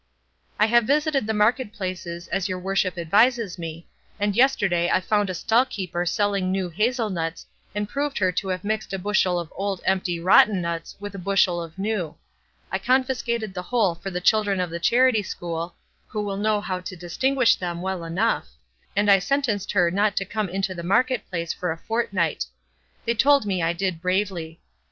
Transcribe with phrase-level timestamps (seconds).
[0.59, 3.87] I have visited the market places, as your worship advises me,
[4.19, 8.47] and yesterday I found a stall keeper selling new hazel nuts and proved her to
[8.47, 12.15] have mixed a bushel of old empty rotten nuts with a bushel of new;
[12.71, 15.75] I confiscated the whole for the children of the charity school,
[16.07, 18.47] who will know how to distinguish them well enough,
[18.95, 22.47] and I sentenced her not to come into the market place for a fortnight;
[23.05, 24.61] they told me I did bravely.